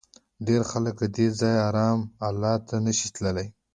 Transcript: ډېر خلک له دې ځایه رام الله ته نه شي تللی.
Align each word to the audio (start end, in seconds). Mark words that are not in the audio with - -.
ډېر 0.47 0.61
خلک 0.71 0.95
له 1.03 1.07
دې 1.15 1.27
ځایه 1.39 1.65
رام 1.77 1.99
الله 2.27 2.53
ته 2.67 2.75
نه 2.85 2.91
شي 2.97 3.07
تللی. 3.15 3.47